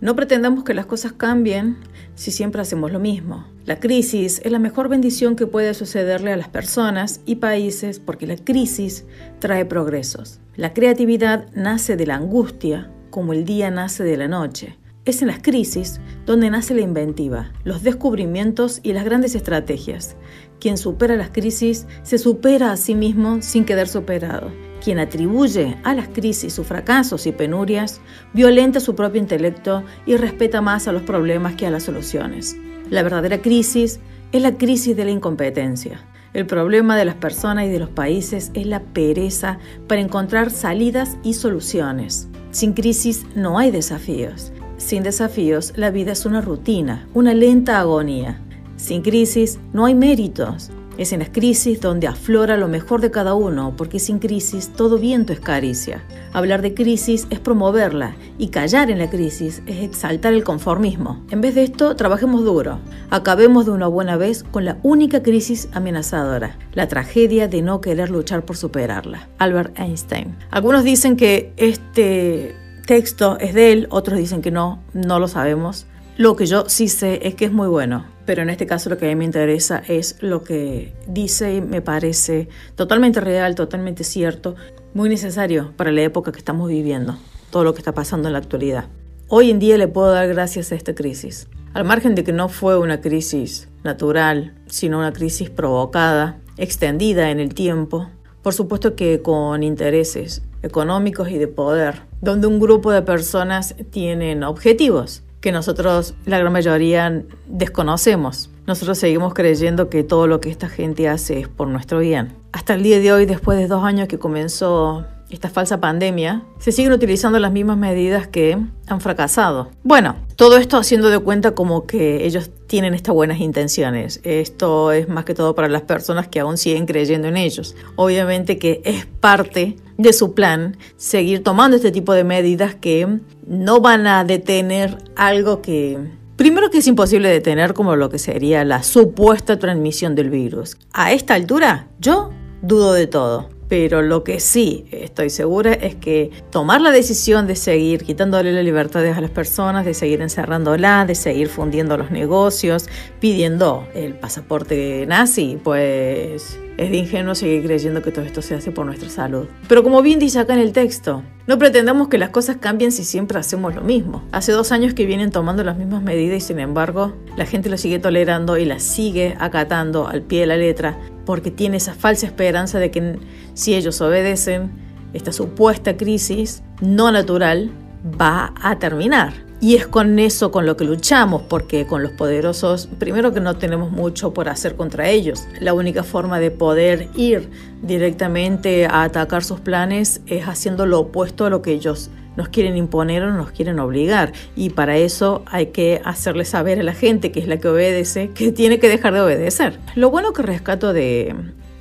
[0.00, 1.76] No pretendamos que las cosas cambien
[2.14, 3.46] si siempre hacemos lo mismo.
[3.64, 8.26] La crisis es la mejor bendición que puede sucederle a las personas y países porque
[8.26, 9.04] la crisis
[9.40, 10.40] trae progresos.
[10.56, 14.78] La creatividad nace de la angustia como el día nace de la noche.
[15.04, 20.16] Es en las crisis donde nace la inventiva, los descubrimientos y las grandes estrategias.
[20.60, 24.52] Quien supera las crisis se supera a sí mismo sin quedar superado.
[24.82, 28.00] Quien atribuye a las crisis sus fracasos y penurias,
[28.32, 32.56] violenta su propio intelecto y respeta más a los problemas que a las soluciones.
[32.90, 34.00] La verdadera crisis
[34.32, 36.00] es la crisis de la incompetencia.
[36.34, 41.16] El problema de las personas y de los países es la pereza para encontrar salidas
[41.22, 42.28] y soluciones.
[42.50, 44.52] Sin crisis no hay desafíos.
[44.76, 48.40] Sin desafíos, la vida es una rutina, una lenta agonía.
[48.76, 50.70] Sin crisis, no hay méritos.
[50.98, 54.98] Es en las crisis donde aflora lo mejor de cada uno, porque sin crisis todo
[54.98, 56.02] viento es caricia.
[56.32, 61.24] Hablar de crisis es promoverla y callar en la crisis es exaltar el conformismo.
[61.30, 62.80] En vez de esto, trabajemos duro.
[63.10, 68.10] Acabemos de una buena vez con la única crisis amenazadora, la tragedia de no querer
[68.10, 69.28] luchar por superarla.
[69.38, 70.34] Albert Einstein.
[70.50, 75.86] Algunos dicen que este texto es de él, otros dicen que no, no lo sabemos.
[76.18, 78.98] Lo que yo sí sé es que es muy bueno, pero en este caso lo
[78.98, 84.02] que a mí me interesa es lo que dice y me parece totalmente real, totalmente
[84.02, 84.56] cierto,
[84.94, 87.16] muy necesario para la época que estamos viviendo,
[87.50, 88.86] todo lo que está pasando en la actualidad.
[89.28, 91.46] Hoy en día le puedo dar gracias a esta crisis.
[91.72, 97.38] Al margen de que no fue una crisis natural, sino una crisis provocada, extendida en
[97.38, 98.10] el tiempo,
[98.42, 104.42] por supuesto que con intereses económicos y de poder, donde un grupo de personas tienen
[104.42, 108.50] objetivos que nosotros, la gran mayoría, desconocemos.
[108.66, 112.34] Nosotros seguimos creyendo que todo lo que esta gente hace es por nuestro bien.
[112.52, 116.72] Hasta el día de hoy, después de dos años que comenzó esta falsa pandemia, se
[116.72, 119.70] siguen utilizando las mismas medidas que han fracasado.
[119.82, 124.20] Bueno, todo esto haciendo de cuenta como que ellos tienen estas buenas intenciones.
[124.24, 127.74] Esto es más que todo para las personas que aún siguen creyendo en ellos.
[127.96, 133.80] Obviamente que es parte de su plan seguir tomando este tipo de medidas que no
[133.80, 135.98] van a detener algo que
[136.38, 140.76] Primero que es imposible detener como lo que sería la supuesta transmisión del virus.
[140.92, 142.30] A esta altura, yo
[142.62, 143.57] dudo de todo.
[143.68, 148.64] Pero lo que sí estoy segura es que tomar la decisión de seguir quitándole las
[148.64, 152.88] libertades a las personas, de seguir encerrándolas, de seguir fundiendo los negocios,
[153.20, 158.70] pidiendo el pasaporte nazi, pues es de ingenuo seguir creyendo que todo esto se hace
[158.70, 159.46] por nuestra salud.
[159.68, 163.04] Pero como bien dice acá en el texto, no pretendamos que las cosas cambien si
[163.04, 164.22] siempre hacemos lo mismo.
[164.32, 167.76] Hace dos años que vienen tomando las mismas medidas y sin embargo la gente lo
[167.76, 172.24] sigue tolerando y las sigue acatando al pie de la letra porque tiene esa falsa
[172.24, 173.18] esperanza de que
[173.52, 174.70] si ellos obedecen,
[175.12, 177.70] esta supuesta crisis no natural
[178.18, 179.34] va a terminar.
[179.60, 183.58] Y es con eso con lo que luchamos, porque con los poderosos, primero que no
[183.58, 185.46] tenemos mucho por hacer contra ellos.
[185.60, 187.50] La única forma de poder ir
[187.82, 192.76] directamente a atacar sus planes es haciendo lo opuesto a lo que ellos nos quieren
[192.76, 194.32] imponer o nos quieren obligar.
[194.54, 198.30] Y para eso hay que hacerle saber a la gente, que es la que obedece,
[198.30, 199.80] que tiene que dejar de obedecer.
[199.96, 201.34] Lo bueno que rescato de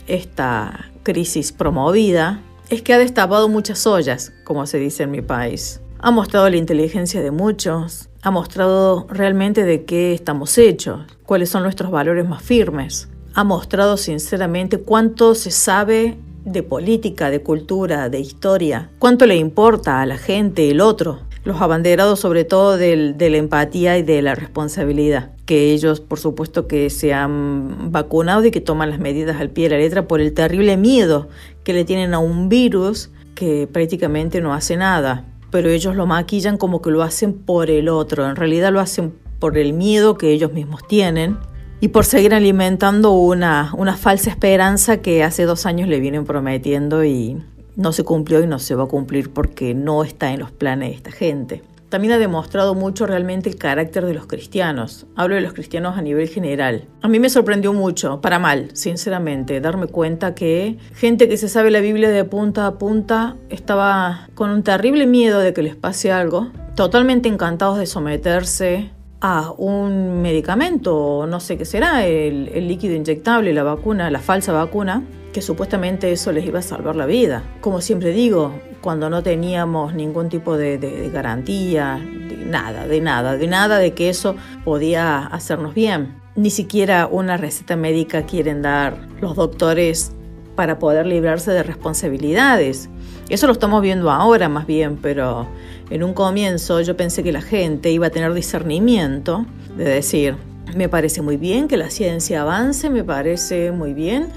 [0.07, 5.79] esta crisis promovida es que ha destapado muchas ollas, como se dice en mi país.
[5.99, 11.61] Ha mostrado la inteligencia de muchos, ha mostrado realmente de qué estamos hechos, cuáles son
[11.61, 13.09] nuestros valores más firmes.
[13.35, 20.01] Ha mostrado sinceramente cuánto se sabe de política, de cultura, de historia, cuánto le importa
[20.01, 24.33] a la gente el otro, los abanderados sobre todo de la empatía y de la
[24.33, 29.49] responsabilidad, que ellos por supuesto que se han vacunado y que toman las medidas al
[29.49, 31.27] pie de la letra por el terrible miedo
[31.63, 36.57] que le tienen a un virus que prácticamente no hace nada, pero ellos lo maquillan
[36.57, 40.31] como que lo hacen por el otro, en realidad lo hacen por el miedo que
[40.31, 41.37] ellos mismos tienen
[41.79, 47.03] y por seguir alimentando una, una falsa esperanza que hace dos años le vienen prometiendo
[47.03, 47.37] y
[47.75, 50.89] no se cumplió y no se va a cumplir porque no está en los planes
[50.89, 51.63] de esta gente.
[51.89, 55.05] También ha demostrado mucho realmente el carácter de los cristianos.
[55.15, 56.85] Hablo de los cristianos a nivel general.
[57.01, 61.71] A mí me sorprendió mucho, para mal, sinceramente, darme cuenta que gente que se sabe
[61.71, 66.11] la Biblia de punta a punta estaba con un terrible miedo de que les pase
[66.11, 68.91] algo, totalmente encantados de someterse
[69.21, 75.03] a un medicamento, no sé qué será, el, líquido inyectable, la vacuna, la falsa vacuna,
[75.33, 77.43] que supuestamente eso les iba a salvar la vida.
[77.61, 83.37] Como siempre digo, cuando no teníamos ningún tipo de, de, garantía, de nada, de nada,
[83.37, 86.21] de nada de que eso podía hacernos bien.
[86.35, 90.11] Ni siquiera una receta médica quieren dar los doctores
[90.55, 92.89] para poder librarse de responsabilidades.
[93.29, 95.47] Eso lo estamos viendo ahora más bien, pero
[95.89, 99.45] en un comienzo yo pensé que la gente iba a tener discernimiento
[99.75, 100.35] de decir,
[100.75, 104.29] me parece muy bien que la ciencia avance, me parece muy bien,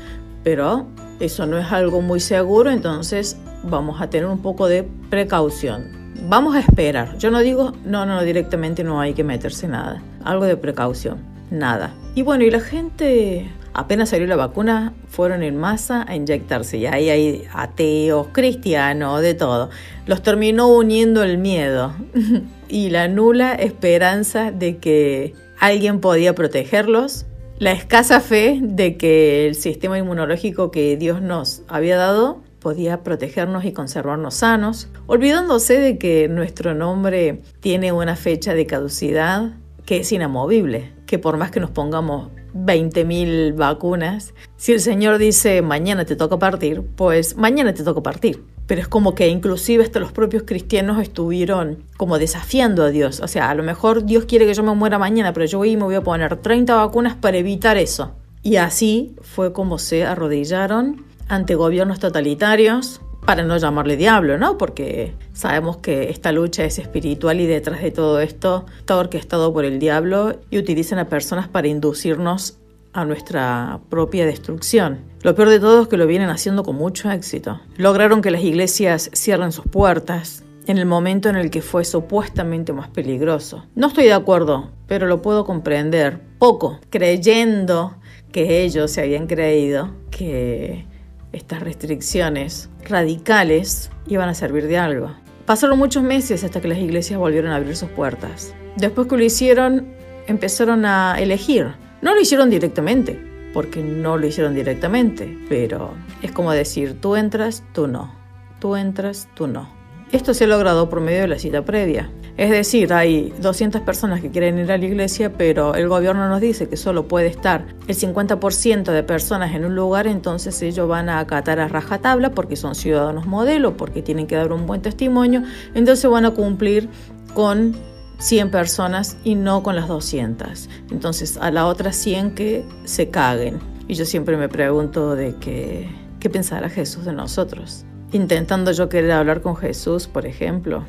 [0.42, 0.86] pero
[1.20, 6.00] eso no es algo muy seguro, entonces vamos a tener un poco de precaución.
[6.28, 7.16] Vamos a esperar.
[7.18, 10.02] Yo no digo, no, no, directamente no hay que meterse nada.
[10.24, 11.18] Algo de precaución,
[11.50, 11.94] nada.
[12.16, 16.78] Y bueno, y la gente apenas salió la vacuna, fueron en masa a inyectarse.
[16.78, 19.70] Y ahí hay ateos, cristianos, de todo.
[20.06, 21.94] Los terminó uniendo el miedo
[22.68, 27.26] y la nula esperanza de que alguien podía protegerlos,
[27.58, 33.64] la escasa fe de que el sistema inmunológico que Dios nos había dado podía protegernos
[33.64, 39.52] y conservarnos sanos, olvidándose de que nuestro nombre tiene una fecha de caducidad
[39.84, 45.62] que es inamovible, que por más que nos pongamos 20.000 vacunas, si el Señor dice
[45.62, 48.42] mañana te toca partir, pues mañana te toca partir.
[48.66, 53.20] Pero es como que inclusive hasta los propios cristianos estuvieron como desafiando a Dios.
[53.20, 55.72] O sea, a lo mejor Dios quiere que yo me muera mañana, pero yo voy
[55.72, 58.12] y me voy a poner 30 vacunas para evitar eso.
[58.42, 64.58] Y así fue como se arrodillaron ante gobiernos totalitarios, para no llamarle diablo, ¿no?
[64.58, 69.64] Porque sabemos que esta lucha es espiritual y detrás de todo esto está orquestado por
[69.64, 72.58] el diablo y utilizan a personas para inducirnos
[72.92, 74.98] a nuestra propia destrucción.
[75.22, 77.60] Lo peor de todo es que lo vienen haciendo con mucho éxito.
[77.76, 82.72] Lograron que las iglesias cierren sus puertas en el momento en el que fue supuestamente
[82.72, 83.64] más peligroso.
[83.74, 87.96] No estoy de acuerdo, pero lo puedo comprender poco, creyendo
[88.32, 90.86] que ellos se habían creído que
[91.32, 95.14] estas restricciones radicales iban a servir de algo.
[95.46, 98.54] Pasaron muchos meses hasta que las iglesias volvieron a abrir sus puertas.
[98.76, 99.88] Después que lo hicieron,
[100.26, 101.74] empezaron a elegir.
[102.02, 103.20] No lo hicieron directamente,
[103.52, 108.14] porque no lo hicieron directamente, pero es como decir, tú entras, tú no.
[108.60, 109.68] Tú entras, tú no.
[110.12, 112.10] Esto se ha logrado por medio de la cita previa.
[112.36, 116.40] Es decir, hay 200 personas que quieren ir a la iglesia, pero el gobierno nos
[116.40, 121.08] dice que solo puede estar el 50% de personas en un lugar, entonces ellos van
[121.08, 125.42] a acatar a rajatabla porque son ciudadanos modelo, porque tienen que dar un buen testimonio,
[125.74, 126.88] entonces van a cumplir
[127.34, 127.74] con
[128.18, 130.68] 100 personas y no con las 200.
[130.90, 133.58] Entonces a la otra 100 que se caguen.
[133.88, 135.88] Y yo siempre me pregunto de qué,
[136.20, 140.84] qué pensará Jesús de nosotros intentando yo querer hablar con Jesús, por ejemplo,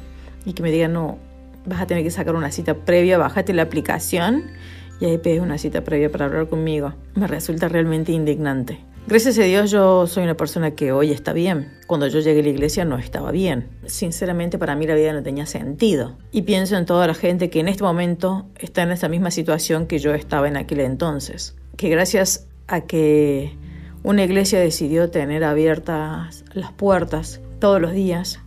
[0.46, 1.18] y que me diga, no,
[1.66, 4.52] vas a tener que sacar una cita previa, bájate la aplicación
[5.00, 6.94] y ahí pedes una cita previa para hablar conmigo.
[7.16, 8.80] Me resulta realmente indignante.
[9.08, 11.74] Gracias a Dios yo soy una persona que hoy está bien.
[11.88, 13.68] Cuando yo llegué a la iglesia no estaba bien.
[13.88, 16.18] Sinceramente para mí la vida no tenía sentido.
[16.32, 19.88] Y pienso en toda la gente que en este momento está en esa misma situación
[19.88, 21.56] que yo estaba en aquel entonces.
[21.78, 23.58] Que gracias a que
[24.04, 28.40] una iglesia decidió tener abiertas las puertas todos los días,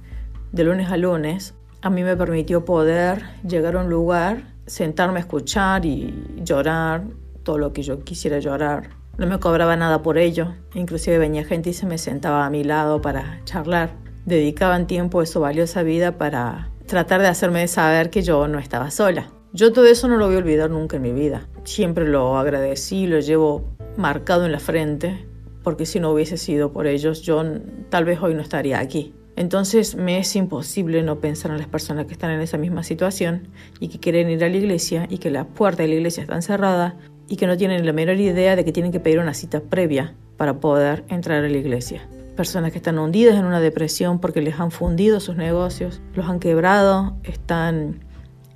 [0.53, 1.55] de lunes a lunes.
[1.85, 7.05] A mí me permitió poder llegar a un lugar, sentarme a escuchar y llorar
[7.43, 8.89] todo lo que yo quisiera llorar.
[9.19, 10.55] No me cobraba nada por ello.
[10.73, 13.91] Inclusive venía gente y se me sentaba a mi lado para charlar.
[14.25, 18.91] Dedicaban tiempo de su valiosa vida para tratar de hacerme saber que yo no estaba
[18.91, 19.31] sola.
[19.53, 21.47] Yo todo eso no lo voy a olvidar nunca en mi vida.
[21.65, 25.29] Siempre lo agradecí, lo llevo marcado en la frente
[25.63, 27.45] porque si no hubiese sido por ellos, yo
[27.91, 29.13] tal vez hoy no estaría aquí.
[29.37, 33.49] Entonces me es imposible no pensar en las personas que están en esa misma situación
[33.81, 36.41] y que quieren ir a la iglesia y que la puerta de la iglesia está
[36.41, 36.97] cerrada
[37.29, 40.15] y que no tienen la menor idea de que tienen que pedir una cita previa
[40.37, 42.09] para poder entrar a la iglesia.
[42.37, 46.41] Personas que están hundidas en una depresión porque les han fundido sus negocios, los han
[46.41, 48.05] quebrado, están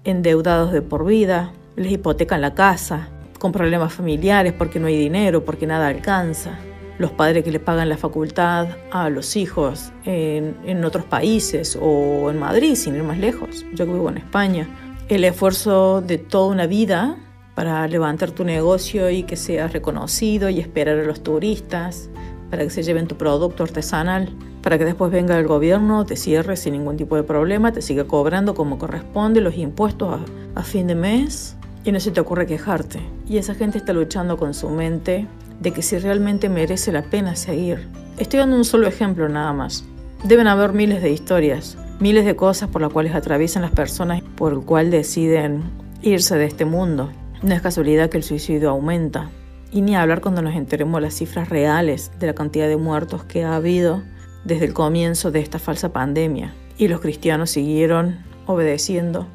[0.05, 5.45] endeudados de por vida, les hipotecan la casa, con problemas familiares porque no hay dinero,
[5.45, 6.59] porque nada alcanza
[6.99, 12.38] los padres que le pagan la facultad a los hijos en, otros países o en
[12.38, 13.64] Madrid, sin ir más lejos.
[13.73, 14.69] Yo que vivo en España.
[15.09, 17.17] El esfuerzo de toda una vida
[17.55, 22.11] para levantar tu negocio y que sea reconocido y esperar a los turistas
[22.50, 26.57] para que se lleven tu producto artesanal, para que después venga el gobierno, te cierre
[26.57, 30.87] sin ningún tipo de problema, te siga cobrando como corresponde los impuestos a, a fin
[30.87, 33.00] de mes y no se te ocurre quejarte.
[33.28, 35.26] Y esa gente está luchando con su mente
[35.61, 37.88] de que si realmente merece la pena seguir.
[38.19, 39.85] Estoy dando un solo ejemplo nada más.
[40.25, 44.53] Deben haber miles de historias, miles de cosas por las cuales atraviesan las personas por
[44.53, 45.62] el cual deciden
[46.03, 47.11] irse de este mundo.
[47.43, 49.31] No es casualidad que el suicidio aumenta.
[49.71, 53.45] Y ni hablar cuando nos enteremos las cifras reales de la cantidad de muertos que
[53.45, 54.03] ha habido
[54.45, 56.55] desde el comienzo de esta falsa pandemia.
[56.79, 59.27] Y los cristianos siguieron obedeciendo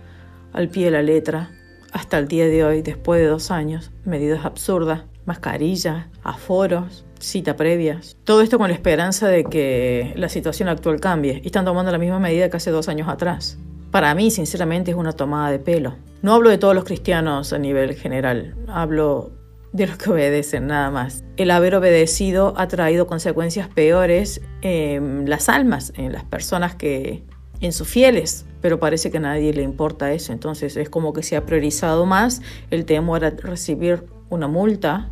[0.54, 1.52] al pie de la letra
[1.92, 8.18] hasta el día de hoy, después de dos años, medidas absurdas mascarillas, aforos, cita previas.
[8.24, 11.98] Todo esto con la esperanza de que la situación actual cambie y están tomando la
[11.98, 13.58] misma medida que hace dos años atrás.
[13.92, 15.96] Para mí, sinceramente, es una tomada de pelo.
[16.22, 19.32] No hablo de todos los cristianos a nivel general, hablo
[19.72, 21.24] de los que obedecen nada más.
[21.36, 27.24] El haber obedecido ha traído consecuencias peores en las almas, en las personas que,
[27.60, 30.32] en sus fieles, pero parece que a nadie le importa eso.
[30.32, 35.10] Entonces es como que se ha priorizado más el temor a recibir una multa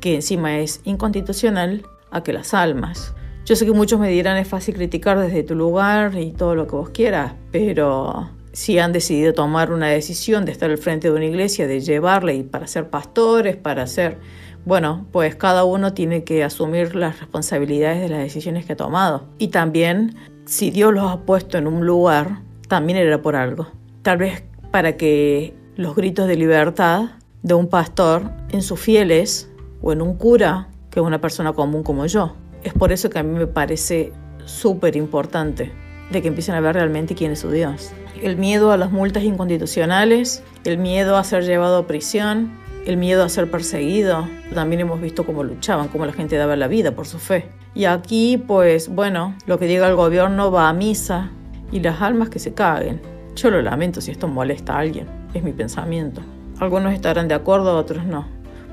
[0.00, 3.14] que encima es inconstitucional, a que las almas.
[3.44, 6.66] Yo sé que muchos me dirán es fácil criticar desde tu lugar y todo lo
[6.66, 11.14] que vos quieras, pero si han decidido tomar una decisión de estar al frente de
[11.14, 14.18] una iglesia, de llevarle y para ser pastores, para ser,
[14.64, 19.28] bueno, pues cada uno tiene que asumir las responsabilidades de las decisiones que ha tomado.
[19.38, 20.16] Y también,
[20.46, 23.68] si Dios los ha puesto en un lugar, también era por algo.
[24.02, 27.10] Tal vez para que los gritos de libertad
[27.42, 29.49] de un pastor en sus fieles
[29.82, 32.34] o en un cura que una persona común como yo.
[32.62, 34.12] Es por eso que a mí me parece
[34.44, 35.72] súper importante
[36.10, 37.92] de que empiecen a ver realmente quién es su Dios.
[38.20, 42.50] El miedo a las multas inconstitucionales, el miedo a ser llevado a prisión,
[42.86, 44.26] el miedo a ser perseguido.
[44.54, 47.48] También hemos visto cómo luchaban, cómo la gente daba la vida por su fe.
[47.74, 51.30] Y aquí, pues bueno, lo que diga el gobierno va a misa
[51.70, 53.00] y las almas que se caguen.
[53.36, 56.20] Yo lo lamento si esto molesta a alguien, es mi pensamiento.
[56.58, 58.26] Algunos estarán de acuerdo, otros no.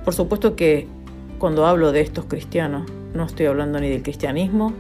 [0.04, 0.88] Por supuesto que
[1.40, 4.74] cuando hablo de estos cristianos, no estoy hablando ni del cristianismo,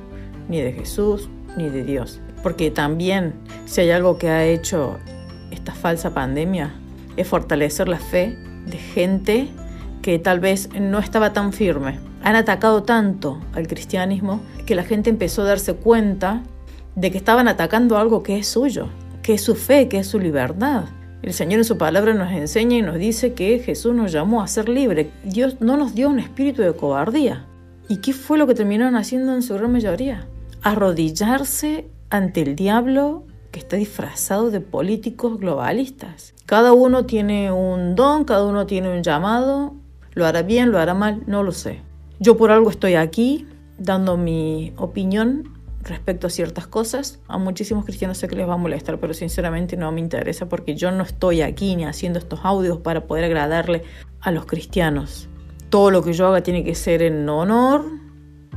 [0.49, 2.19] ni de Jesús, ni de Dios.
[2.41, 3.33] Porque también,
[3.65, 4.97] si hay algo que ha hecho
[5.51, 6.73] esta falsa pandemia,
[7.15, 9.49] es fortalecer la fe de gente
[10.01, 11.99] que tal vez no estaba tan firme.
[12.23, 16.43] Han atacado tanto al cristianismo que la gente empezó a darse cuenta
[16.95, 18.87] de que estaban atacando algo que es suyo,
[19.21, 20.85] que es su fe, que es su libertad.
[21.23, 24.47] El Señor en su palabra nos enseña y nos dice que Jesús nos llamó a
[24.47, 25.09] ser libre.
[25.23, 27.45] Dios no nos dio un espíritu de cobardía.
[27.89, 30.27] ¿Y qué fue lo que terminaron haciendo en su gran mayoría?
[30.61, 36.33] Arrodillarse ante el diablo que está disfrazado de políticos globalistas.
[36.45, 39.73] Cada uno tiene un don, cada uno tiene un llamado,
[40.13, 41.81] lo hará bien, lo hará mal, no lo sé.
[42.19, 43.47] Yo por algo estoy aquí
[43.77, 45.56] dando mi opinión
[45.87, 47.19] respecto a ciertas cosas.
[47.27, 50.75] A muchísimos cristianos sé que les va a molestar, pero sinceramente no me interesa porque
[50.75, 53.83] yo no estoy aquí ni haciendo estos audios para poder agradarle
[54.21, 55.29] a los cristianos.
[55.69, 57.85] Todo lo que yo haga tiene que ser en honor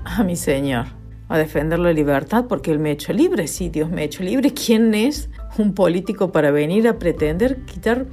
[0.04, 0.86] a mi Señor,
[1.28, 3.46] a defender la libertad porque Él me ha hecho libre.
[3.46, 4.52] Sí, Dios me ha hecho libre.
[4.52, 8.06] ¿Quién es un político para venir a pretender quitar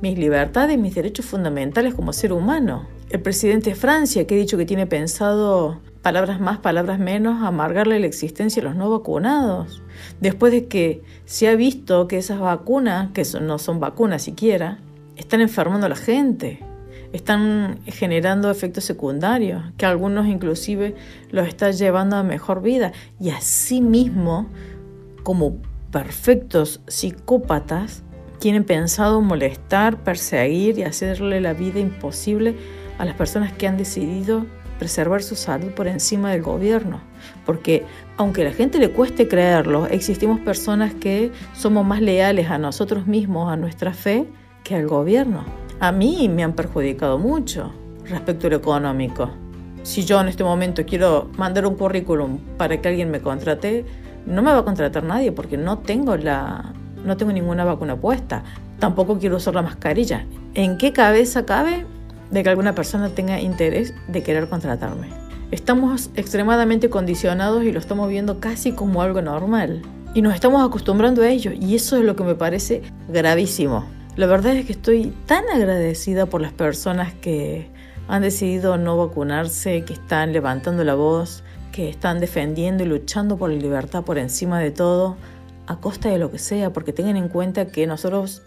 [0.00, 2.86] mis libertades mis derechos fundamentales como ser humano?
[3.10, 8.00] El presidente de Francia, que ha dicho que tiene pensado palabras más, palabras menos, amargarle
[8.00, 9.82] la existencia a los no vacunados.
[10.22, 14.78] Después de que se ha visto que esas vacunas, que no son vacunas siquiera,
[15.16, 16.60] están enfermando a la gente,
[17.12, 20.94] están generando efectos secundarios, que algunos inclusive
[21.30, 22.92] los están llevando a mejor vida.
[23.20, 24.46] Y asimismo,
[25.24, 25.58] como
[25.92, 28.02] perfectos psicópatas,
[28.38, 32.56] tienen pensado molestar, perseguir y hacerle la vida imposible
[32.96, 34.46] a las personas que han decidido
[34.78, 37.00] preservar su salud por encima del gobierno.
[37.44, 37.84] Porque
[38.16, 43.06] aunque a la gente le cueste creerlo, existimos personas que somos más leales a nosotros
[43.06, 44.26] mismos, a nuestra fe,
[44.64, 45.44] que al gobierno.
[45.80, 47.72] A mí me han perjudicado mucho
[48.08, 49.30] respecto a lo económico.
[49.82, 53.84] Si yo en este momento quiero mandar un currículum para que alguien me contrate,
[54.26, 56.72] no me va a contratar nadie porque no tengo la
[57.04, 58.42] no tengo ninguna vacuna puesta.
[58.78, 60.26] Tampoco quiero usar la mascarilla.
[60.54, 61.86] ¿En qué cabeza cabe
[62.30, 65.08] de que alguna persona tenga interés de querer contratarme.
[65.50, 69.82] Estamos extremadamente condicionados y lo estamos viendo casi como algo normal.
[70.14, 73.86] Y nos estamos acostumbrando a ello y eso es lo que me parece gravísimo.
[74.16, 77.70] La verdad es que estoy tan agradecida por las personas que
[78.08, 83.50] han decidido no vacunarse, que están levantando la voz, que están defendiendo y luchando por
[83.50, 85.16] la libertad por encima de todo,
[85.66, 88.42] a costa de lo que sea, porque tengan en cuenta que nosotros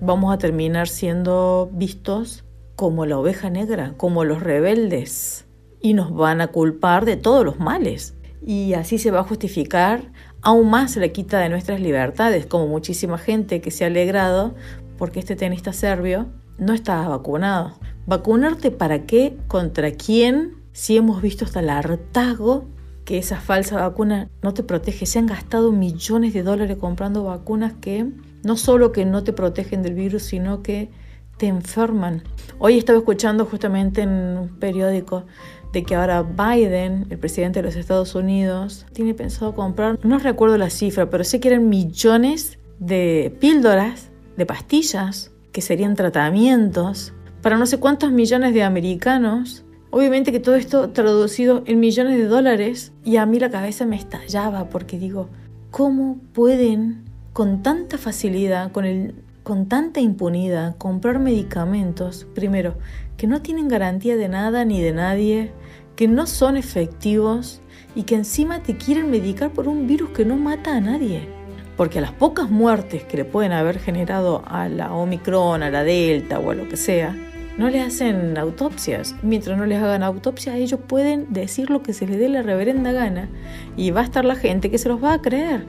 [0.00, 2.44] vamos a terminar siendo vistos
[2.76, 5.46] como la oveja negra, como los rebeldes,
[5.80, 8.14] y nos van a culpar de todos los males.
[8.46, 13.18] Y así se va a justificar aún más la quita de nuestras libertades, como muchísima
[13.18, 14.54] gente que se ha alegrado
[14.98, 16.26] porque este tenista serbio
[16.58, 17.72] no estaba vacunado.
[18.06, 19.36] ¿Vacunarte para qué?
[19.48, 20.54] ¿Contra quién?
[20.72, 22.66] Si hemos visto hasta el hartazgo
[23.04, 25.06] que esa falsa vacuna no te protege.
[25.06, 28.06] Se han gastado millones de dólares comprando vacunas que
[28.42, 30.90] no solo que no te protegen del virus, sino que
[31.36, 32.22] te enferman.
[32.58, 35.24] Hoy estaba escuchando justamente en un periódico
[35.72, 40.56] de que ahora Biden, el presidente de los Estados Unidos, tiene pensado comprar, no recuerdo
[40.56, 47.12] la cifra, pero sé que eran millones de píldoras, de pastillas, que serían tratamientos
[47.42, 52.26] para no sé cuántos millones de americanos Obviamente que todo esto traducido en millones de
[52.26, 55.30] dólares y a mí la cabeza me estallaba porque digo,
[55.70, 59.14] ¿cómo pueden con tanta facilidad, con, el,
[59.46, 62.74] con tanta impunidad, comprar medicamentos, primero,
[63.16, 65.52] que no tienen garantía de nada ni de nadie,
[65.94, 67.60] que no son efectivos
[67.94, 71.28] y que encima te quieren medicar por un virus que no mata a nadie?
[71.76, 75.84] porque a las pocas muertes que le pueden haber generado a la Omicron, a la
[75.84, 77.14] Delta o a lo que sea,
[77.56, 79.14] no le hacen autopsias.
[79.22, 82.92] Mientras no les hagan autopsia, ellos pueden decir lo que se les dé la reverenda
[82.92, 83.28] gana
[83.76, 85.66] y va a estar la gente que se los va a creer.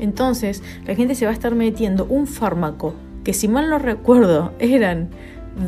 [0.00, 4.52] Entonces, la gente se va a estar metiendo un fármaco que, si mal no recuerdo,
[4.58, 5.08] eran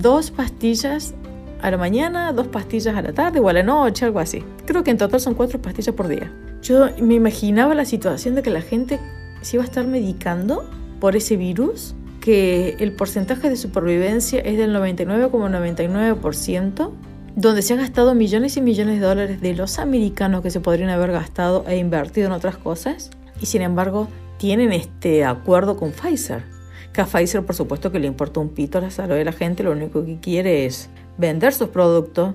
[0.00, 1.14] dos pastillas
[1.62, 4.44] a la mañana, dos pastillas a la tarde o a la noche, algo así.
[4.66, 6.32] Creo que en total son cuatro pastillas por día.
[6.62, 9.00] Yo me imaginaba la situación de que la gente
[9.40, 10.68] se iba a estar medicando
[11.00, 16.90] por ese virus, que el porcentaje de supervivencia es del 99,99%,
[17.36, 20.90] donde se han gastado millones y millones de dólares de los americanos que se podrían
[20.90, 23.10] haber gastado e invertido en otras cosas,
[23.40, 24.08] y sin embargo
[24.38, 26.55] tienen este acuerdo con Pfizer.
[27.00, 29.72] A Pfizer, por supuesto, que le importa un pito la salud de la gente, lo
[29.72, 30.88] único que quiere es
[31.18, 32.34] vender sus productos.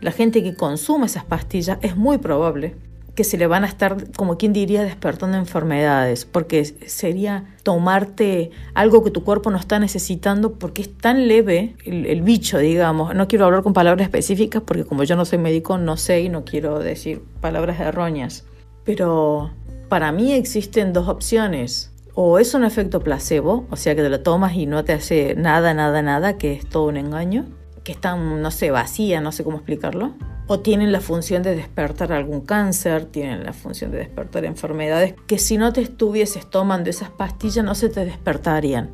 [0.00, 2.74] La gente que consume esas pastillas es muy probable
[3.14, 9.04] que se le van a estar, como quien diría, despertando enfermedades, porque sería tomarte algo
[9.04, 13.14] que tu cuerpo no está necesitando porque es tan leve el, bicho, digamos.
[13.14, 16.28] No quiero hablar con palabras específicas porque como yo no soy médico no sé y
[16.30, 18.44] no quiero decir palabras erróneas.
[18.84, 19.50] Pero
[19.88, 21.91] para mí existen dos opciones.
[22.14, 25.34] O es un efecto placebo, o sea que te lo tomas y no te hace
[25.34, 27.46] nada, nada, nada, que es todo un engaño,
[27.84, 30.14] que está, no sé, vacía, no sé cómo explicarlo
[30.46, 35.38] o tienen la función de despertar algún cáncer, tienen la función de despertar enfermedades que
[35.38, 38.90] si no te estuvieses tomando esas pastillas no se te despertarían,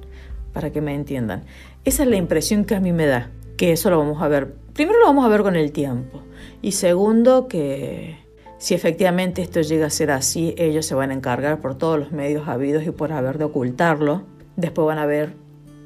[0.53, 1.45] para que me entiendan.
[1.85, 4.55] Esa es la impresión que a mí me da, que eso lo vamos a ver.
[4.73, 6.23] Primero lo vamos a ver con el tiempo
[6.63, 8.19] y segundo que
[8.59, 12.13] si efectivamente esto llega a ser así, ellos se van a encargar por todos los
[12.13, 14.25] medios habidos y por haber de ocultarlo.
[14.57, 15.35] Después van a ver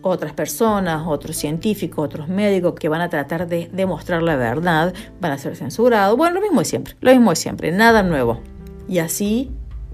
[0.00, 5.32] otras personas, otros científicos, otros médicos que van a tratar de demostrar la verdad, van
[5.32, 6.16] a ser censurados.
[6.16, 8.40] Bueno, lo mismo de siempre, lo mismo de siempre, nada nuevo.
[8.88, 9.50] Y así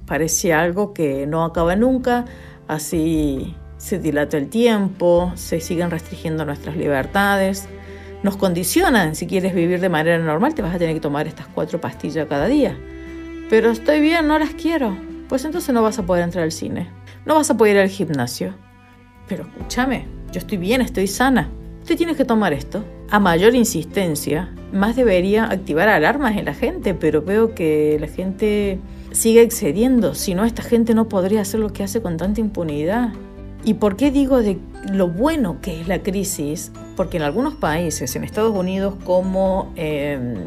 [0.06, 2.24] parece algo que no acaba nunca,
[2.68, 7.68] así se dilata el tiempo, se siguen restringiendo nuestras libertades,
[8.22, 11.46] nos condicionan, si quieres vivir de manera normal te vas a tener que tomar estas
[11.46, 12.76] cuatro pastillas cada día.
[13.48, 14.96] Pero estoy bien, no las quiero.
[15.28, 16.88] Pues entonces no vas a poder entrar al cine,
[17.26, 18.54] no vas a poder ir al gimnasio,
[19.28, 21.50] pero escúchame, yo estoy bien, estoy sana.
[21.82, 22.84] Usted tiene que tomar esto.
[23.10, 28.78] A mayor insistencia, más debería activar alarmas en la gente, pero veo que la gente
[29.12, 30.14] sigue excediendo.
[30.14, 33.12] Si no, esta gente no podría hacer lo que hace con tanta impunidad.
[33.64, 34.58] ¿Y por qué digo de
[34.92, 36.72] lo bueno que es la crisis?
[36.96, 40.44] Porque en algunos países, en Estados Unidos como en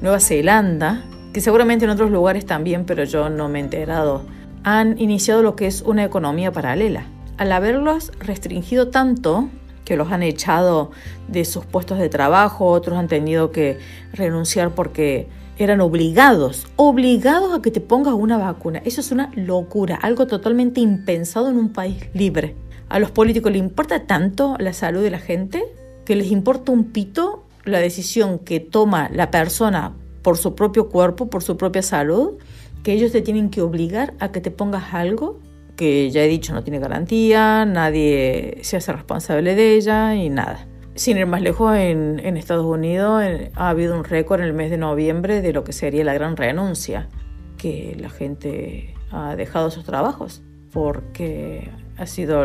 [0.00, 4.22] Nueva Zelanda, que seguramente en otros lugares también, pero yo no me he enterado,
[4.62, 9.48] han iniciado lo que es una economía paralela al haberlos restringido tanto,
[9.84, 10.92] que los han echado
[11.28, 13.78] de sus puestos de trabajo, otros han tenido que
[14.12, 18.82] renunciar porque eran obligados, obligados a que te pongas una vacuna.
[18.84, 22.56] Eso es una locura, algo totalmente impensado en un país libre.
[22.88, 25.64] A los políticos les importa tanto la salud de la gente
[26.04, 31.30] que les importa un pito la decisión que toma la persona por su propio cuerpo,
[31.30, 32.34] por su propia salud,
[32.82, 35.40] que ellos te tienen que obligar a que te pongas algo
[35.76, 40.66] que ya he dicho no tiene garantía, nadie se hace responsable de ella y nada.
[40.96, 43.24] Sin ir más lejos, en, Estados Unidos
[43.56, 46.36] ha habido un récord en el mes de noviembre de lo que sería la gran
[46.36, 47.08] renuncia,
[47.58, 52.44] que la gente ha dejado sus trabajos porque ha sido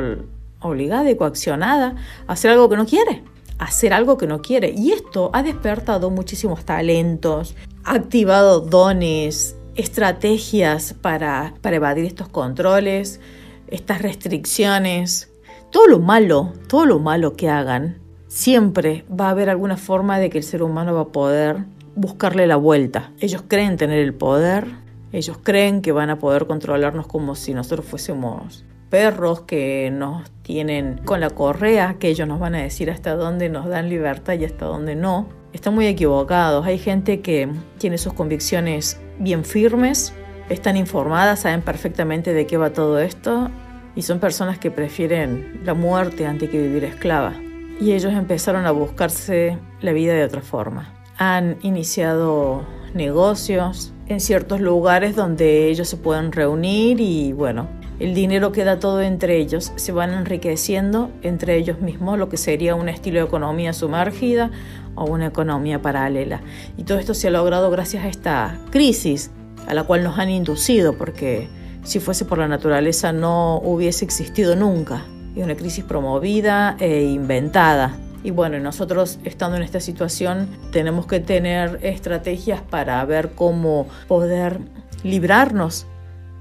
[0.62, 3.24] obligada y coaccionada a hacer algo que no quiere,
[3.60, 4.74] a hacer algo que no quiere.
[4.76, 13.20] Y esto ha despertado muchísimos talentos, ha activado dones, estrategias para, para evadir estos controles,
[13.68, 15.32] estas restricciones,
[15.70, 20.30] todo lo malo, todo lo malo que hagan, siempre va a haber alguna forma de
[20.30, 21.65] que el ser humano va a poder
[21.96, 23.12] buscarle la vuelta.
[23.20, 24.68] Ellos creen tener el poder,
[25.12, 31.02] ellos creen que van a poder controlarnos como si nosotros fuésemos perros que nos tienen
[31.04, 34.46] con la correa, que ellos nos van a decir hasta dónde nos dan libertad y
[34.46, 35.28] hasta dónde no.
[35.52, 36.65] Están muy equivocados.
[36.65, 40.13] Hay gente que tiene sus convicciones bien firmes,
[40.50, 43.50] están informadas, saben perfectamente de qué va todo esto
[43.96, 47.34] y son personas que prefieren la muerte antes que vivir esclava.
[47.80, 50.94] Y ellos empezaron a buscarse la vida de otra forma.
[51.18, 57.68] Han iniciado negocios en ciertos lugares donde ellos se pueden reunir y bueno,
[58.00, 62.76] el dinero queda todo entre ellos, se van enriqueciendo entre ellos mismos, lo que sería
[62.76, 64.52] un estilo de economía sumergida
[64.96, 66.42] o una economía paralela.
[66.78, 69.32] Y todo esto se ha logrado gracias a esta crisis
[69.68, 71.50] a la cual nos han inducido, porque
[71.84, 75.04] si fuese por la naturaleza no hubiese existido nunca.
[75.36, 77.98] Es una crisis promovida e inventada.
[78.24, 84.60] Y bueno, nosotros estando en esta situación tenemos que tener estrategias para ver cómo poder
[85.04, 85.88] librarnos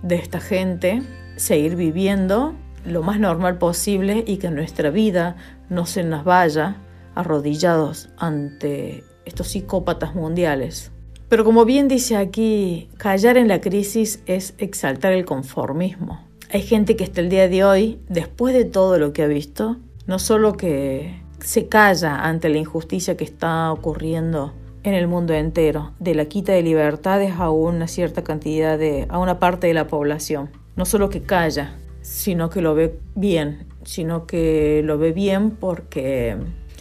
[0.03, 1.03] de esta gente
[1.39, 5.37] seguir viviendo lo más normal posible y que nuestra vida
[5.69, 6.77] no se nos vaya
[7.15, 10.91] arrodillados ante estos psicópatas mundiales.
[11.29, 16.28] Pero como bien dice aquí, callar en la crisis es exaltar el conformismo.
[16.51, 19.77] Hay gente que hasta el día de hoy, después de todo lo que ha visto,
[20.07, 25.93] no solo que se calla ante la injusticia que está ocurriendo en el mundo entero,
[25.99, 29.89] de la quita de libertades a una cierta cantidad de, a una parte de la
[29.89, 35.51] población, no solo que calla, sino que lo ve bien, sino que lo ve bien
[35.51, 36.35] porque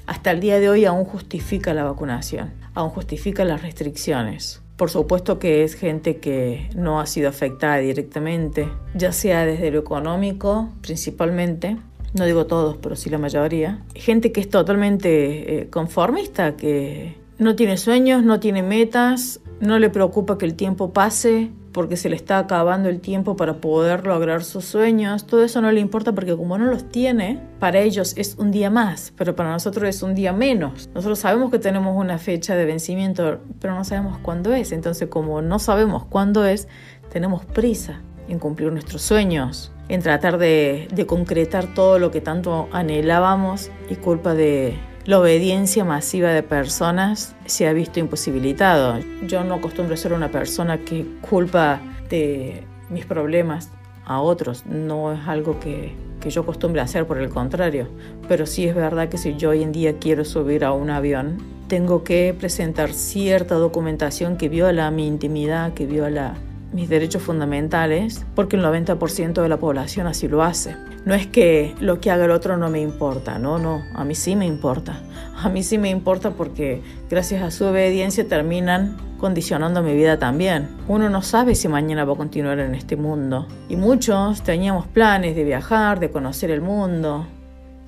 [0.05, 4.61] hasta el día de hoy aún justifica la vacunación, aún justifica las restricciones.
[4.77, 9.79] Por supuesto que es gente que no ha sido afectada directamente, ya sea desde lo
[9.79, 11.77] económico principalmente,
[12.13, 13.83] no digo todos, pero sí la mayoría.
[13.95, 19.89] Gente que es totalmente eh, conformista, que no tiene sueños, no tiene metas, no le
[19.89, 24.43] preocupa que el tiempo pase, porque se le está acabando el tiempo para poder lograr
[24.43, 25.27] sus sueños.
[25.27, 28.71] Todo eso no le importa porque como no los tiene, para ellos es un día
[28.71, 30.89] más, pero para nosotros es un día menos.
[30.95, 34.71] Nosotros sabemos que tenemos una fecha de vencimiento, pero no sabemos cuándo es.
[34.71, 36.67] Entonces como no sabemos cuándo es,
[37.13, 43.69] tenemos prisa en cumplir nuestros sueños, en tratar de, concretar todo lo que tanto anhelábamos
[43.87, 48.99] y culpa de la obediencia masiva de personas se ha visto imposibilitado.
[49.25, 53.71] Yo no acostumbro ser una persona que culpa de mis problemas
[54.05, 55.95] a otros, no es algo que,
[56.29, 57.87] yo acostumbre hacer, por el contrario,
[58.27, 61.37] pero sí es verdad que si yo hoy en día quiero subir a un avión,
[61.69, 66.35] tengo que presentar cierta documentación que viola mi intimidad, que viola
[66.73, 70.75] mis derechos fundamentales, porque el 90% de la población así lo hace.
[71.05, 74.15] No es que lo que haga el otro no me importa, no, no, a mí
[74.15, 75.01] sí me importa.
[75.43, 80.67] A mí sí me importa porque gracias a su obediencia terminan condicionando mi vida también.
[80.87, 83.47] Uno no sabe si mañana va a continuar en este mundo.
[83.69, 87.27] Y muchos teníamos planes de viajar, de conocer el mundo,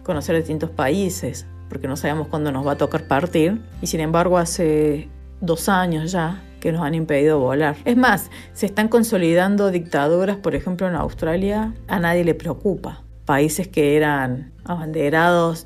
[0.04, 3.60] conocer distintos países, porque no sabemos cuándo nos va a tocar partir.
[3.82, 5.10] Y sin embargo, hace
[5.42, 7.76] dos años ya que nos han impedido volar.
[7.86, 13.04] Es más, se están consolidando dictaduras, por ejemplo en Australia, a nadie le preocupa.
[13.26, 15.66] Países que eran abanderados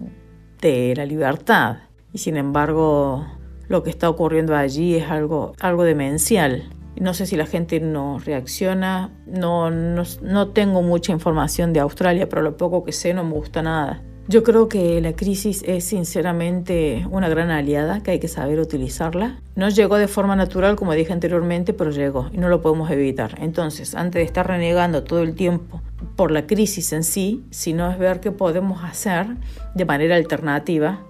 [0.62, 1.78] de la libertad
[2.12, 3.26] y sin embargo
[3.68, 6.70] lo que está ocurriendo allí es algo, algo demencial.
[7.00, 12.30] No sé si la gente no reacciona, no, no, no tengo mucha información de Australia,
[12.30, 14.04] pero lo poco que sé no me gusta nada.
[14.30, 19.42] Yo creo que la crisis es sinceramente una gran aliada que hay que saber utilizarla.
[19.56, 23.36] No llegó de forma natural, como dije anteriormente, pero llegó y no lo podemos evitar.
[23.42, 25.82] Entonces, antes de estar renegando todo el tiempo
[26.16, 29.28] por la crisis en sí, sino es ver qué podemos hacer
[29.76, 31.02] de manera alternativa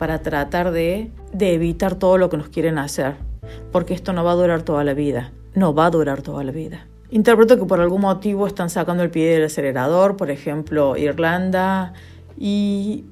[0.00, 3.14] para tratar de, de evitar todo lo que nos quieren hacer,
[3.70, 6.50] porque esto no va a durar toda la vida, no va a durar toda la
[6.50, 6.84] vida.
[7.10, 11.92] Interpreto que por algún motivo están sacando el pie del acelerador, por ejemplo, Irlanda,
[12.38, 13.04] y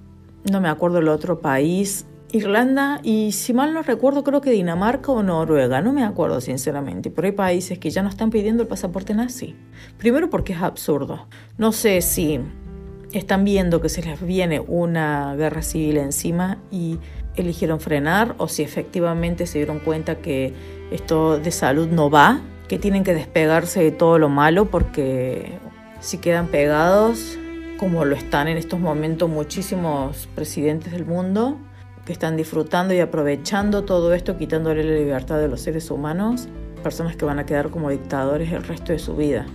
[0.51, 5.13] no me acuerdo el otro país, Irlanda y si mal no recuerdo creo que Dinamarca
[5.13, 8.69] o Noruega, no me acuerdo sinceramente, pero hay países que ya no están pidiendo el
[8.69, 9.55] pasaporte nazi.
[9.99, 11.29] Primero porque es absurdo.
[11.59, 12.41] No sé si
[13.13, 16.99] están viendo que se les viene una guerra civil encima y
[17.37, 20.53] eligieron frenar o si efectivamente se dieron cuenta que
[20.91, 25.59] esto de salud no va, que tienen que despegarse de todo lo malo porque
[26.01, 27.39] si quedan pegados
[27.79, 31.59] como lo están en estos momentos muchísimos presidentes del mundo,
[32.05, 36.49] que están disfrutando y aprovechando todo esto, quitándole la libertad de los seres humanos,
[36.83, 39.47] personas que van a quedar como dictadores el resto de su vida.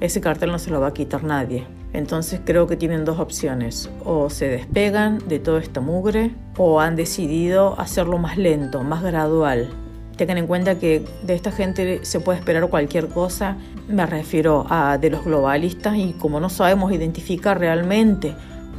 [0.00, 1.66] Ese cartel no se lo va a quitar nadie.
[1.92, 6.94] Entonces creo que tienen dos opciones, o se despegan de toda esta mugre, o han
[6.94, 9.70] decidido hacerlo más lento, más gradual,
[10.20, 13.56] Tengan en cuenta que de esta gente se puede esperar cualquier cosa,
[13.88, 18.34] me refiero a de los globalistas y como no sabemos identificar realmente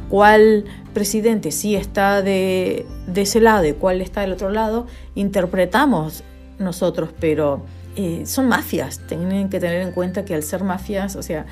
[0.08, 6.22] cuál presidente sí está de, ese lado y cuál está del otro lado, interpretamos
[6.60, 7.64] nosotros, pero
[7.96, 11.46] eh, son mafias, tienen que tener en cuenta que al ser mafias, o sea,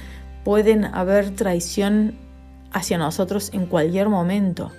[0.44, 2.14] pueden haber traición
[2.70, 4.70] hacia nosotros en cualquier momento.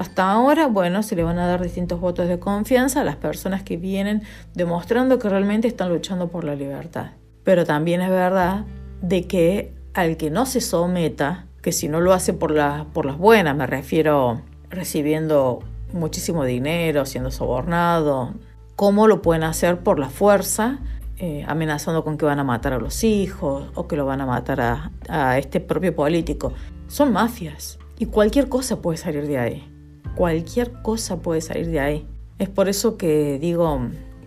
[0.00, 3.62] Hasta ahora, bueno, se le van a dar distintos votos de confianza a las personas
[3.62, 4.22] que vienen
[4.54, 7.08] demostrando que realmente están luchando por la libertad.
[7.44, 8.64] Pero también es verdad
[9.02, 13.54] de que al que no se someta, que si no lo hace por, las buenas,
[13.54, 15.58] me refiero recibiendo
[15.92, 18.32] muchísimo dinero, siendo sobornado,
[18.76, 20.78] ¿cómo lo pueden hacer por la fuerza?
[21.18, 24.24] Eh, amenazando con que van a matar a los hijos o que lo van a
[24.24, 24.62] matar
[25.10, 26.54] a este propio político.
[26.88, 29.69] Son mafias y cualquier cosa puede salir de ahí.
[30.14, 32.06] Cualquier cosa puede salir de ahí.
[32.38, 33.80] Es por eso que digo,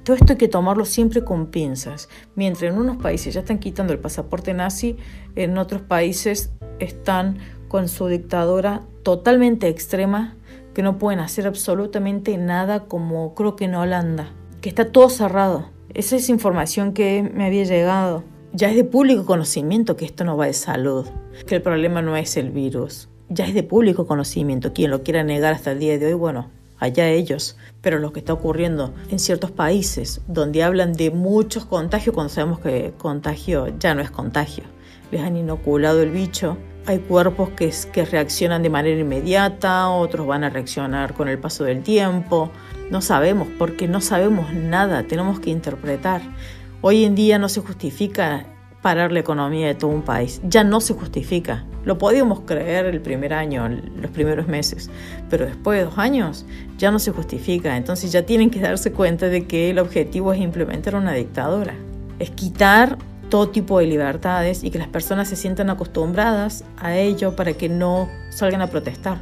[0.04, 2.10] todo esto hay que tomarlo siempre con pinzas.
[2.36, 4.98] Mientras en unos países ya están quitando el pasaporte nazi,
[5.36, 10.36] en otros países están con su dictadura totalmente extrema,
[10.74, 15.70] que no pueden hacer absolutamente nada como creo que en Holanda, que está todo cerrado.
[15.94, 18.24] Esa es información que me había llegado.
[18.52, 21.08] Ya es de público conocimiento que esto no va de salud,
[21.48, 23.10] que el problema no es el virus.
[23.34, 24.74] Ya es de público conocimiento.
[24.74, 28.20] Quien lo quiera negar hasta el día de hoy, bueno, allá ellos, pero lo que
[28.20, 33.96] está ocurriendo en ciertos países donde hablan de muchos contagios cuando sabemos que contagio ya
[33.96, 34.66] no es contagio,
[35.10, 36.58] les han inoculado el bicho.
[36.86, 41.64] Hay cuerpos que, que reaccionan de manera inmediata, otros van a reaccionar con el paso
[41.64, 42.52] del tiempo.
[42.92, 46.22] No sabemos, porque no sabemos nada, tenemos que interpretar.
[46.82, 48.46] Hoy en día no se justifica
[48.84, 50.42] parar la economía de todo un país.
[50.44, 51.64] Ya no se justifica.
[51.86, 54.90] Lo podíamos creer el primer año, los primeros meses,
[55.30, 56.46] pero después de dos años
[56.78, 57.76] ya no se justifica.
[57.78, 61.74] Entonces ya tienen que darse cuenta de que el objetivo es implementar una dictadura.
[62.20, 62.98] Es quitar
[63.30, 67.70] todo tipo de libertades y que las personas se sientan acostumbradas a ello para que
[67.70, 69.18] no salgan a protestar.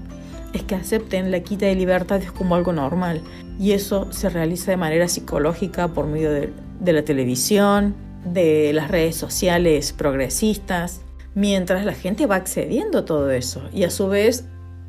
[0.54, 3.22] Es que acepten la quita de libertades como algo normal
[3.60, 8.90] y eso se realiza de manera psicológica por medio de, de la televisión, de las
[8.90, 11.02] redes sociales progresistas,
[11.34, 13.62] mientras la gente va accediendo a todo eso.
[13.74, 14.46] Y a su vez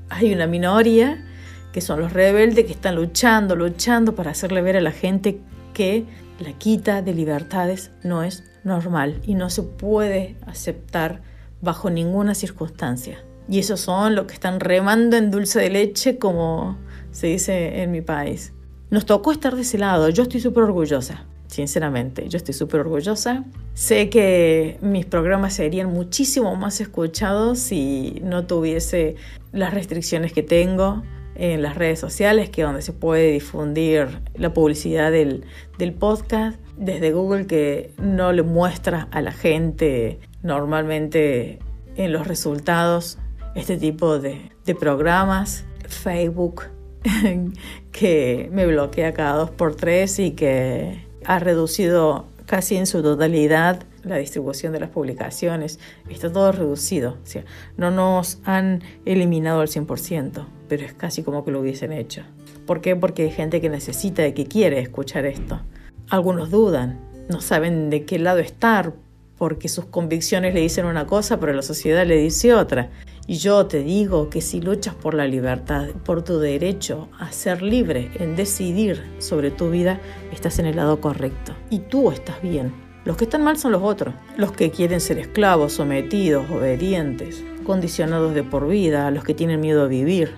[0.08, 1.24] hay una minoría
[1.72, 5.40] que son los rebeldes que están luchando, luchando para hacerle ver a la gente
[5.72, 6.04] que
[6.38, 11.22] la quita de libertades no es normal y no se puede aceptar
[11.60, 13.24] bajo ninguna circunstancia.
[13.48, 16.76] Y esos son los que están remando en dulce de leche, como
[17.10, 18.52] se dice en mi país.
[18.90, 22.28] Nos tocó estar de ese lado, yo estoy súper orgullosa sinceramente.
[22.28, 23.44] Yo estoy súper orgullosa.
[23.74, 29.16] Sé que mis programas serían muchísimo más escuchados si no tuviese
[29.52, 31.02] las restricciones que tengo
[31.34, 35.44] en las redes sociales, que donde se puede difundir la publicidad del,
[35.98, 41.58] podcast, desde Google que no le muestra a la gente normalmente
[41.96, 43.18] en los resultados
[43.54, 46.64] este tipo de, de programas, Facebook
[47.92, 53.82] que me bloquea cada dos por tres y que ha reducido casi en su totalidad
[54.02, 55.78] la distribución de las publicaciones.
[56.08, 57.18] Está todo reducido.
[57.76, 62.22] No nos han eliminado al 100%, pero es casi como que lo hubiesen hecho.
[62.66, 62.96] ¿Por qué?
[62.96, 65.61] Porque hay gente que necesita y que quiere escuchar esto.
[66.08, 68.92] Algunos dudan, no saben de qué lado estar,
[69.42, 72.90] porque sus convicciones le dicen una cosa, pero la sociedad le dice otra.
[73.26, 77.61] Y yo te digo que si luchas por la libertad, por tu derecho a ser
[77.61, 80.00] libre, en decidir sobre tu vida,
[80.33, 81.55] estás en el lado correcto.
[81.70, 82.72] Y tú estás bien.
[83.05, 88.37] Los que están mal son los otros, los que quieren ser esclavos, sometidos, obedientes, condicionados
[88.37, 90.37] de por vida, a los que tienen miedo a vivir,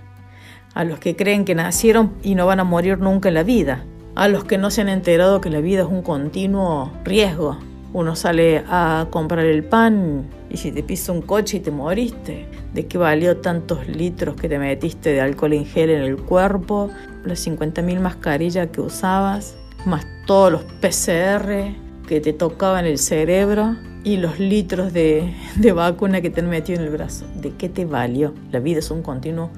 [0.72, 3.84] a los que creen que nacieron y no van a morir nunca en la vida,
[4.14, 7.58] a los que no se han enterado que la vida es un continuo riesgo.
[7.94, 12.48] Uno sale a comprar el pan y si te pisa un coche y te moriste,
[12.74, 16.90] ¿de qué valió tantos litros que te metiste de alcohol en gel en el cuerpo?
[17.24, 21.72] Las 50.000 mascarillas que usabas, más todos los PCR
[22.08, 26.80] que te tocaban el cerebro y los litros de, de vacuna que te han metido
[26.80, 27.26] en el brazo.
[27.36, 28.34] ¿De qué te valió?
[28.50, 29.50] La vida es un continuo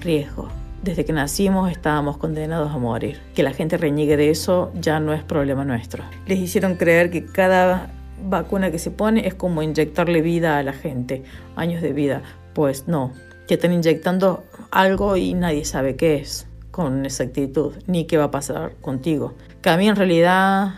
[0.00, 0.61] riesgo.
[0.82, 3.20] Desde que nacimos estábamos condenados a morir.
[3.34, 6.02] Que la gente reniegue de eso ya no es problema nuestro.
[6.26, 7.92] Les hicieron creer que cada
[8.28, 11.22] vacuna que se pone es como inyectarle vida a la gente,
[11.54, 12.22] años de vida.
[12.52, 13.12] Pues no,
[13.46, 14.42] que están inyectando
[14.72, 19.34] algo y nadie sabe qué es con exactitud, ni qué va a pasar contigo.
[19.60, 20.74] Que a mí en realidad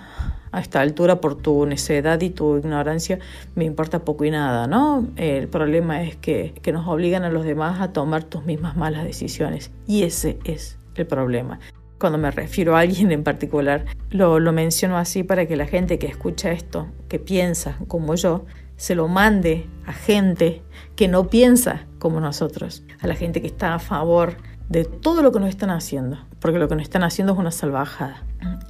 [0.55, 3.19] a esta altura por tu necedad y tu ignorancia
[3.55, 5.09] me importa poco y nada, ¿no?
[5.17, 9.05] El problema es que, que nos obligan a los demás a tomar tus mismas malas
[9.05, 11.59] decisiones y ese es el problema
[11.99, 15.99] cuando me refiero a alguien en particular, lo, lo menciono así para que la gente
[15.99, 18.45] que escucha esto, que piensa como yo,
[18.77, 20.63] se lo mande a gente
[20.97, 24.37] que no piensa como nosotros, a la gente que está a favor
[24.69, 27.51] de todo lo que nos están haciendo, porque lo que nos están haciendo es una
[27.51, 28.23] salvajada.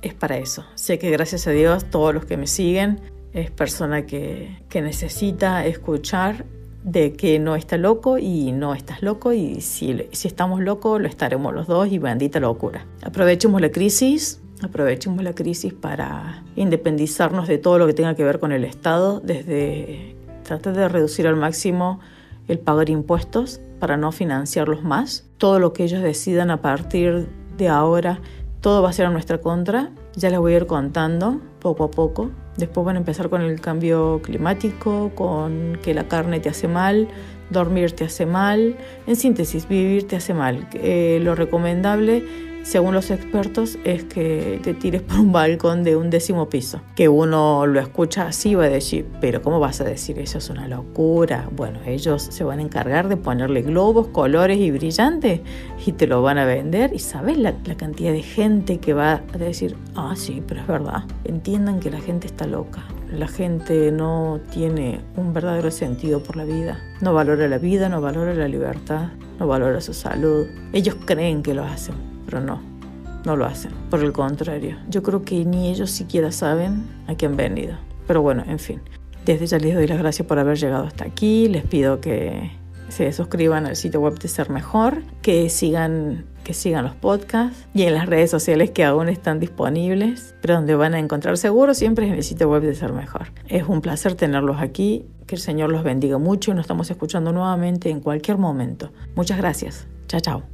[0.04, 0.64] Es para eso.
[0.74, 3.00] Sé que gracias a Dios todos los que me siguen
[3.32, 6.44] es persona que, que necesita escuchar
[6.84, 11.08] de que no está loco y no estás loco y si, si estamos locos lo
[11.08, 12.86] estaremos los dos y bendita locura.
[13.02, 18.38] Aprovechemos la crisis, aprovechemos la crisis para independizarnos de todo lo que tenga que ver
[18.38, 20.14] con el Estado, desde
[20.44, 22.00] Trata de reducir al máximo
[22.48, 25.26] el pagar impuestos para no financiarlos más.
[25.38, 28.20] Todo lo que ellos decidan a partir de ahora,
[28.64, 29.90] todo va a ser a nuestra contra.
[30.16, 32.30] Ya les voy a ir contando poco a poco.
[32.56, 37.06] Después van a empezar con el cambio climático, con que la carne te hace mal,
[37.50, 38.74] dormir te hace mal.
[39.06, 40.66] En síntesis, vivir te hace mal.
[40.72, 42.24] Eh, lo recomendable
[42.64, 46.80] según los expertos, es que te tires por un balcón de un décimo piso.
[46.96, 50.38] Que uno lo escucha así va a decir, pero ¿cómo vas a decir eso?
[50.38, 51.48] Es una locura.
[51.54, 55.42] Bueno, ellos se van a encargar de ponerle globos, colores y brillantes
[55.84, 56.92] y te lo van a vender.
[56.94, 60.66] Y sabes la, la cantidad de gente que va a decir, ah, sí, pero es
[60.66, 61.04] verdad.
[61.24, 62.82] Entiendan que la gente está loca.
[63.12, 66.80] La gente no tiene un verdadero sentido por la vida.
[67.02, 70.46] No valora la vida, no valora la libertad, no valora su salud.
[70.72, 72.60] Ellos creen que lo hacen pero no,
[73.24, 73.70] no lo hacen.
[73.90, 77.76] Por el contrario, yo creo que ni ellos siquiera saben a qué han venido.
[78.08, 78.80] Pero bueno, en fin.
[79.24, 81.46] Desde ya les doy las gracias por haber llegado hasta aquí.
[81.48, 82.50] Les pido que
[82.88, 87.84] se suscriban al sitio web de Ser Mejor, que sigan, que sigan los podcasts y
[87.84, 92.06] en las redes sociales que aún están disponibles, pero donde van a encontrar seguro siempre
[92.06, 93.28] es en el sitio web de Ser Mejor.
[93.46, 95.06] Es un placer tenerlos aquí.
[95.28, 98.90] Que el Señor los bendiga mucho y nos estamos escuchando nuevamente en cualquier momento.
[99.14, 99.86] Muchas gracias.
[100.06, 100.53] Chao, chao.